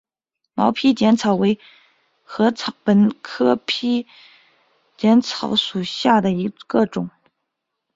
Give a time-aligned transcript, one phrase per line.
[0.55, 1.59] 毛披碱草为
[2.25, 2.51] 禾
[2.83, 4.07] 本科披
[4.97, 7.11] 碱草属下的一个种。